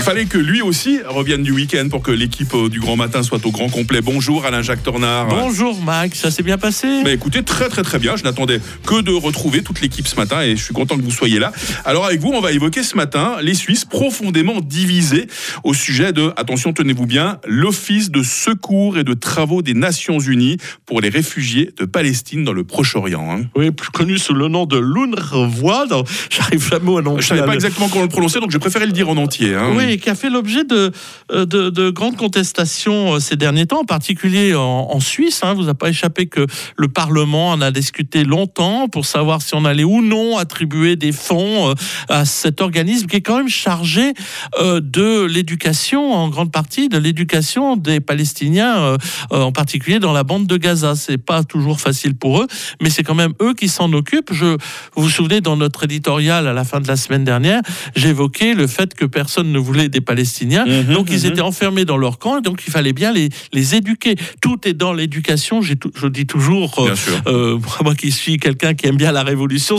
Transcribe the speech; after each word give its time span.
Il 0.00 0.04
fallait 0.04 0.24
que 0.24 0.38
lui 0.38 0.62
aussi 0.62 0.98
revienne 1.06 1.42
du 1.42 1.52
week-end 1.52 1.86
pour 1.90 2.00
que 2.00 2.10
l'équipe 2.10 2.54
euh, 2.54 2.70
du 2.70 2.80
Grand 2.80 2.96
Matin 2.96 3.22
soit 3.22 3.44
au 3.44 3.50
grand 3.50 3.68
complet. 3.68 4.00
Bonjour 4.00 4.46
Alain-Jacques 4.46 4.82
Tornard. 4.82 5.28
Bonjour 5.28 5.78
Max, 5.82 6.20
ça 6.20 6.30
s'est 6.30 6.42
bien 6.42 6.56
passé? 6.56 7.02
Bah 7.04 7.12
écoutez, 7.12 7.42
très 7.42 7.68
très 7.68 7.82
très 7.82 7.98
bien. 7.98 8.16
Je 8.16 8.24
n'attendais 8.24 8.60
que 8.86 9.02
de 9.02 9.12
retrouver 9.12 9.62
toute 9.62 9.82
l'équipe 9.82 10.08
ce 10.08 10.16
matin 10.16 10.40
et 10.40 10.56
je 10.56 10.64
suis 10.64 10.72
content 10.72 10.96
que 10.96 11.02
vous 11.02 11.10
soyez 11.10 11.38
là. 11.38 11.52
Alors 11.84 12.06
avec 12.06 12.18
vous, 12.18 12.30
on 12.32 12.40
va 12.40 12.50
évoquer 12.52 12.82
ce 12.82 12.96
matin 12.96 13.36
les 13.42 13.52
Suisses 13.52 13.84
profondément 13.84 14.62
divisés 14.62 15.26
au 15.64 15.74
sujet 15.74 16.14
de, 16.14 16.32
attention, 16.38 16.72
tenez-vous 16.72 17.06
bien, 17.06 17.38
l'Office 17.46 18.10
de 18.10 18.22
secours 18.22 18.96
et 18.96 19.04
de 19.04 19.12
travaux 19.12 19.60
des 19.60 19.74
Nations 19.74 20.18
Unies 20.18 20.56
pour 20.86 21.02
les 21.02 21.10
réfugiés 21.10 21.72
de 21.78 21.84
Palestine 21.84 22.42
dans 22.42 22.54
le 22.54 22.64
Proche-Orient. 22.64 23.28
hein. 23.30 23.42
Oui, 23.54 23.70
plus 23.70 23.90
connu 23.90 24.16
sous 24.16 24.32
le 24.32 24.48
nom 24.48 24.64
de 24.64 24.78
l'UNRWA. 24.78 25.84
J'arrive 26.30 26.66
jamais 26.70 26.96
à 26.96 27.02
non 27.02 27.20
Je 27.20 27.26
savais 27.26 27.44
pas 27.44 27.54
exactement 27.54 27.88
comment 27.90 28.04
le 28.04 28.08
prononcer, 28.08 28.40
donc 28.40 28.50
je 28.50 28.58
préférais 28.58 28.86
le 28.86 28.92
dire 28.92 29.10
en 29.10 29.18
entier. 29.18 29.54
hein. 29.54 29.74
Oui, 29.76 29.89
qui 29.98 30.10
a 30.10 30.14
fait 30.14 30.30
l'objet 30.30 30.64
de, 30.64 30.92
euh, 31.32 31.44
de, 31.44 31.70
de 31.70 31.90
grandes 31.90 32.16
contestations 32.16 33.14
euh, 33.14 33.20
ces 33.20 33.36
derniers 33.36 33.66
temps, 33.66 33.80
en 33.80 33.84
particulier 33.84 34.54
en, 34.54 34.88
en 34.90 35.00
Suisse. 35.00 35.40
Hein. 35.42 35.54
Vous 35.54 35.68
a 35.68 35.74
pas 35.74 35.88
échappé 35.88 36.26
que 36.26 36.46
le 36.76 36.88
Parlement 36.88 37.50
en 37.50 37.60
a 37.60 37.70
discuté 37.70 38.24
longtemps 38.24 38.88
pour 38.88 39.06
savoir 39.06 39.42
si 39.42 39.54
on 39.54 39.64
allait 39.64 39.84
ou 39.84 40.02
non 40.02 40.38
attribuer 40.38 40.96
des 40.96 41.12
fonds 41.12 41.70
euh, 41.70 41.74
à 42.08 42.24
cet 42.24 42.60
organisme 42.60 43.06
qui 43.06 43.16
est 43.16 43.20
quand 43.20 43.38
même 43.38 43.48
chargé 43.48 44.12
de 44.60 45.24
l'éducation, 45.24 46.12
en 46.12 46.28
grande 46.28 46.52
partie 46.52 46.88
de 46.88 46.98
l'éducation 46.98 47.76
des 47.76 48.00
Palestiniens, 48.00 48.96
en 49.30 49.52
particulier 49.52 49.98
dans 49.98 50.12
la 50.12 50.24
bande 50.24 50.46
de 50.46 50.56
Gaza. 50.56 50.94
C'est 50.94 51.18
pas 51.18 51.44
toujours 51.44 51.80
facile 51.80 52.14
pour 52.14 52.40
eux, 52.40 52.46
mais 52.80 52.90
c'est 52.90 53.02
quand 53.02 53.14
même 53.14 53.32
eux 53.40 53.54
qui 53.54 53.68
s'en 53.68 53.92
occupent. 53.92 54.32
Je, 54.32 54.56
vous 54.94 55.02
vous 55.02 55.08
souvenez, 55.08 55.40
dans 55.40 55.56
notre 55.56 55.84
éditorial 55.84 56.46
à 56.46 56.52
la 56.52 56.64
fin 56.64 56.80
de 56.80 56.88
la 56.88 56.96
semaine 56.96 57.24
dernière, 57.24 57.62
j'évoquais 57.96 58.54
le 58.54 58.66
fait 58.66 58.94
que 58.94 59.04
personne 59.04 59.52
ne 59.52 59.58
voulait 59.58 59.79
des 59.88 60.00
Palestiniens, 60.00 60.64
Mhm, 60.66 60.94
donc 60.94 61.08
ils 61.10 61.20
mhm. 61.20 61.32
étaient 61.32 61.40
enfermés 61.40 61.84
dans 61.84 61.96
leur 61.96 62.18
camp, 62.18 62.40
donc 62.40 62.62
il 62.66 62.72
fallait 62.72 62.92
bien 62.92 63.12
les, 63.12 63.28
les 63.52 63.74
éduquer. 63.74 64.16
Tout 64.40 64.58
est 64.64 64.74
dans 64.74 64.92
l'éducation. 64.92 65.62
Je 65.62 65.74
dis 66.08 66.26
toujours, 66.26 66.78
euh, 66.78 66.94
euh, 67.26 67.58
moi 67.84 67.94
qui 67.94 68.10
suis 68.10 68.38
quelqu'un 68.38 68.74
qui 68.74 68.86
aime 68.86 68.96
bien 68.96 69.12
la 69.12 69.22
révolution, 69.22 69.76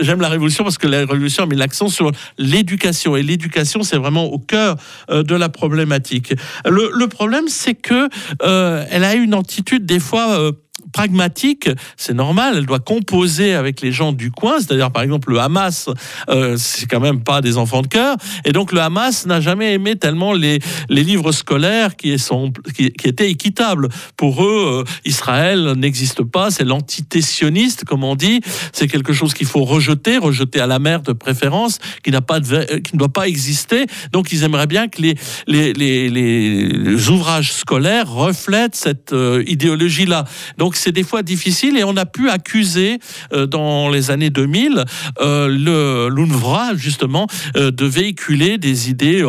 j'aime 0.00 0.20
la 0.20 0.28
révolution 0.28 0.64
parce 0.64 0.78
que 0.78 0.86
la 0.86 0.98
révolution 1.00 1.46
met 1.46 1.56
l'accent 1.56 1.88
sur 1.88 2.10
l'éducation 2.38 3.16
et 3.16 3.22
l'éducation 3.22 3.82
c'est 3.82 3.96
vraiment 3.96 4.24
au 4.24 4.38
cœur 4.38 4.76
euh, 5.10 5.22
de 5.22 5.34
la 5.34 5.48
problématique. 5.48 6.34
Le, 6.64 6.90
le 6.94 7.06
problème 7.08 7.48
c'est 7.48 7.74
que 7.74 8.08
euh, 8.42 8.84
elle 8.90 9.04
a 9.04 9.14
une 9.14 9.34
attitude 9.34 9.86
des 9.86 10.00
fois 10.00 10.52
pragmatique, 10.96 11.68
c'est 11.98 12.14
normal, 12.14 12.54
elle 12.56 12.64
doit 12.72 12.84
composer 12.94 13.52
avec 13.52 13.82
les 13.84 13.92
gens 13.92 14.12
du 14.22 14.30
coin, 14.30 14.56
c'est-à-dire 14.60 14.90
par 14.90 15.02
exemple 15.02 15.30
le 15.30 15.38
Hamas, 15.40 15.90
euh, 16.30 16.56
c'est 16.56 16.86
quand 16.86 17.00
même 17.08 17.20
pas 17.22 17.42
des 17.42 17.58
enfants 17.58 17.82
de 17.82 17.86
cœur, 17.98 18.16
et 18.46 18.52
donc 18.52 18.72
le 18.72 18.80
Hamas 18.80 19.26
n'a 19.26 19.42
jamais 19.42 19.74
aimé 19.74 19.96
tellement 19.96 20.32
les, 20.32 20.58
les 20.88 21.04
livres 21.04 21.32
scolaires 21.32 21.96
qui, 21.96 22.18
sont, 22.18 22.50
qui, 22.74 22.86
étaient 23.12 23.30
équitables. 23.30 23.88
Pour 24.16 24.42
eux, 24.42 24.84
euh, 24.86 24.90
Israël 25.04 25.74
n'existe 25.76 26.22
pas, 26.22 26.50
c'est 26.50 26.64
l'antité-sioniste, 26.64 27.84
comme 27.84 28.02
on 28.02 28.16
dit, 28.16 28.40
c'est 28.72 28.88
quelque 28.88 29.12
chose 29.12 29.34
qu'il 29.34 29.46
faut 29.46 29.64
rejeter, 29.64 30.16
rejeter 30.16 30.60
à 30.60 30.66
la 30.66 30.78
mer 30.78 31.02
de 31.02 31.12
préférence, 31.12 31.78
qui, 32.02 32.10
n'a 32.10 32.22
pas 32.22 32.40
de, 32.40 32.46
vé- 32.46 32.82
qui 32.82 32.94
ne 32.94 32.98
doit 32.98 33.12
pas 33.12 33.28
exister. 33.28 33.84
Donc 34.12 34.32
ils 34.32 34.44
aimeraient 34.44 34.66
bien 34.76 34.88
que 34.88 35.02
les, 35.02 35.14
les, 35.46 35.74
les, 35.74 36.08
les 36.08 37.08
ouvrages 37.10 37.52
scolaires 37.52 38.08
reflètent 38.10 38.76
cette 38.76 39.12
euh, 39.12 39.44
idéologie-là. 39.46 40.24
Donc 40.56 40.76
c'est 40.86 40.92
des 40.92 41.02
fois 41.02 41.24
difficile 41.24 41.76
et 41.76 41.82
on 41.82 41.96
a 41.96 42.06
pu 42.06 42.30
accuser 42.30 43.00
euh, 43.32 43.46
dans 43.46 43.88
les 43.88 44.12
années 44.12 44.30
2000 44.30 44.84
euh, 45.20 45.48
le 45.48 46.08
l'UNRWA 46.14 46.76
justement 46.76 47.26
euh, 47.56 47.72
de 47.72 47.84
véhiculer 47.84 48.56
des 48.56 48.88
idées 48.88 49.24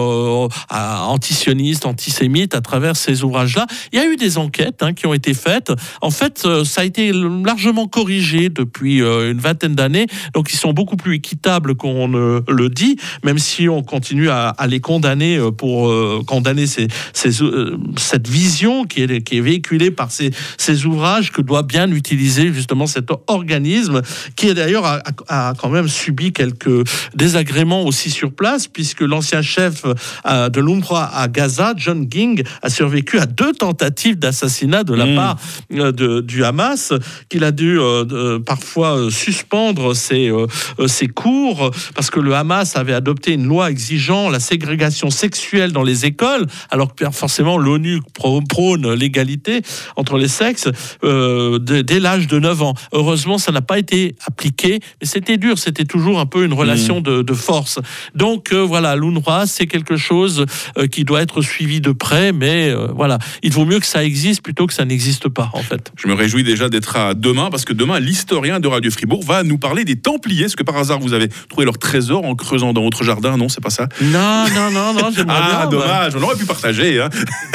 antisionistes, 0.69 1.87
antisémites 1.87 2.53
à 2.53 2.61
travers 2.61 2.95
ces 2.95 3.23
ouvrages-là. 3.23 3.65
Il 3.91 3.97
y 3.97 4.01
a 4.01 4.05
eu 4.05 4.17
des 4.17 4.37
enquêtes 4.37 4.83
hein, 4.83 4.93
qui 4.93 5.07
ont 5.07 5.15
été 5.15 5.33
faites. 5.33 5.71
En 6.01 6.11
fait, 6.11 6.47
ça 6.63 6.81
a 6.81 6.83
été 6.83 7.11
largement 7.11 7.87
corrigé 7.87 8.49
depuis 8.49 8.99
une 8.99 9.39
vingtaine 9.39 9.73
d'années. 9.73 10.05
Donc 10.33 10.53
ils 10.53 10.57
sont 10.57 10.73
beaucoup 10.73 10.95
plus 10.95 11.15
équitables 11.15 11.75
qu'on 11.75 12.07
ne 12.07 12.41
le 12.47 12.69
dit, 12.69 12.97
même 13.23 13.39
si 13.39 13.67
on 13.67 13.81
continue 13.81 14.29
à, 14.29 14.55
les 14.67 14.79
condamner 14.79 15.39
pour 15.57 15.91
condamner 16.25 16.67
ces, 16.67 16.87
cette 17.13 18.27
vision 18.27 18.85
qui 18.85 19.01
est, 19.01 19.41
véhiculée 19.41 19.91
par 19.91 20.11
ces 20.11 20.85
ouvrages 20.85 21.31
que 21.37 21.41
doit 21.43 21.61
bien 21.63 21.91
utiliser 21.91 22.51
justement 22.51 22.87
cet 22.87 23.09
organisme 23.27 24.01
qui 24.35 24.51
d'ailleurs 24.55 24.85
a, 25.27 25.53
quand 25.59 25.69
même 25.69 25.87
subi 25.87 26.33
quelques 26.33 26.83
désagréments 27.13 27.83
aussi 27.83 28.09
sur 28.09 28.31
place 28.31 28.67
puisque 28.67 29.01
l'ancien 29.01 29.41
chef 29.43 29.83
euh, 30.25 30.49
de 30.49 30.59
l'UNRWA 30.59 31.03
à 31.13 31.27
Gaza, 31.27 31.73
John 31.77 32.07
Ging, 32.11 32.41
a 32.63 32.69
survécu 32.69 33.19
à 33.19 33.25
deux 33.27 33.51
tentatives 33.53 34.17
d'assassinat 34.17 34.83
de 34.83 34.93
la 34.95 35.05
Mm. 35.05 35.15
part 35.15 35.37
euh, 35.73 35.91
de- 35.91 36.21
du 36.21 36.43
Hamas, 36.43 36.91
qu'il 37.29 37.43
a 37.43 37.51
dû 37.51 37.79
euh, 37.79 38.39
parfois 38.39 39.09
suspendre 39.11 39.95
ses, 39.95 40.29
euh, 40.29 40.47
ses 40.87 41.07
cours 41.07 41.71
parce 41.95 42.09
que 42.09 42.19
le 42.19 42.33
Hamas 42.35 42.75
avait 42.75 42.93
adopté 42.93 43.33
une 43.33 43.45
loi 43.45 43.69
exigeant 43.69 44.29
la 44.29 44.39
ségrégation 44.39 45.09
sexuelle 45.11 45.71
dans 45.71 45.83
les 45.83 46.05
écoles, 46.05 46.45
alors 46.71 46.95
que 46.95 47.05
forcément 47.11 47.57
l'ONU 47.57 48.01
prô- 48.17 48.45
prône 48.47 48.91
l'égalité 48.93 49.61
entre 49.95 50.17
les 50.17 50.27
sexes 50.27 50.67
euh, 51.03 51.26
dès 51.59 51.83
dès 51.83 51.99
l'âge 51.99 52.27
de 52.27 52.39
9 52.39 52.61
ans. 52.61 52.73
Heureusement, 52.91 53.37
ça 53.37 53.51
n'a 53.51 53.61
pas 53.61 53.79
été 53.79 54.15
appliqué, 54.25 54.79
mais 55.01 55.07
c'était 55.07 55.37
dur, 55.37 55.57
c'était 55.57 55.85
toujours 55.85 56.19
un 56.19 56.25
peu 56.25 56.43
une 56.45 56.53
relation 56.53 57.01
de, 57.01 57.21
de 57.21 57.33
force. 57.33 57.79
Donc 58.15 58.51
euh, 58.51 58.61
voilà, 58.61 58.95
l'UNRWA, 58.95 59.45
c'est 59.47 59.67
quelque 59.67 59.97
chose 59.97 60.45
euh, 60.77 60.87
qui 60.87 61.03
doit 61.03 61.21
être 61.21 61.41
suivi 61.41 61.81
de 61.81 61.91
près, 61.91 62.31
mais 62.31 62.69
euh, 62.69 62.87
voilà, 62.95 63.17
il 63.43 63.51
vaut 63.51 63.65
mieux 63.65 63.79
que 63.79 63.85
ça 63.85 64.03
existe 64.03 64.41
plutôt 64.41 64.67
que 64.67 64.73
ça 64.73 64.85
n'existe 64.85 65.29
pas, 65.29 65.49
en 65.53 65.61
fait. 65.61 65.91
Je 65.97 66.07
me 66.07 66.13
réjouis 66.13 66.43
déjà 66.43 66.69
d'être 66.69 66.95
à 66.95 67.13
demain 67.13 67.49
parce 67.49 67.65
que 67.65 67.73
demain, 67.73 67.99
l'historien 67.99 68.59
de 68.59 68.67
Radio 68.67 68.91
Fribourg 68.91 69.23
va 69.23 69.43
nous 69.43 69.57
parler 69.57 69.85
des 69.85 69.95
Templiers. 69.95 70.45
Est-ce 70.45 70.55
que 70.55 70.63
par 70.63 70.77
hasard 70.77 70.99
vous 70.99 71.13
avez 71.13 71.29
trouvé 71.49 71.65
leur 71.65 71.77
trésor 71.77 72.25
en 72.25 72.35
creusant 72.35 72.73
dans 72.73 72.83
votre 72.83 73.03
jardin? 73.03 73.37
Non, 73.37 73.49
c'est 73.49 73.61
pas 73.63 73.69
ça 73.69 73.87
Non, 74.01 74.45
non, 74.53 74.71
non, 74.71 74.93
non, 74.93 75.09
Ah, 75.27 75.67
bien. 75.67 75.69
dommage, 75.69 76.15
on 76.15 76.21
aurait 76.23 76.35
pu 76.35 76.45
partager. 76.45 77.01
Hein. 77.01 77.09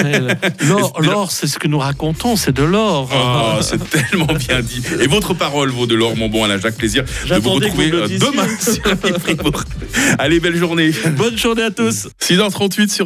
euh, 0.05 0.35
l'or, 1.01 1.31
c'est 1.31 1.47
ce 1.47 1.59
que 1.59 1.69
nous 1.69 1.79
racontons, 1.79 2.37
c'est 2.37 2.53
de 2.53 2.63
l'or. 2.63 3.09
Oh, 3.13 3.62
c'est 3.63 3.79
tellement 3.91 4.33
bien 4.35 4.61
dit. 4.61 4.83
Et 5.01 5.07
votre 5.07 5.35
parole 5.35 5.71
vaut 5.71 5.87
de 5.87 5.95
l'or, 5.95 6.17
mon 6.17 6.29
bon 6.29 6.45
Alain 6.45 6.59
Jacques. 6.59 6.77
Plaisir 6.77 7.05
de 7.29 7.35
vous 7.37 7.51
retrouver 7.51 7.91
euh, 7.93 8.09
demain 8.09 8.47
sur. 8.61 8.83
Allez, 10.19 10.41
belle 10.41 10.57
journée. 10.57 10.91
Bonne 11.17 11.39
journée 11.39 11.63
à 11.63 11.71
tous. 11.71 12.09
6h38 12.21 12.91
sur 12.91 13.01